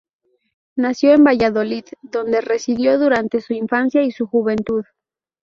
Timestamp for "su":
3.39-3.53, 4.09-4.25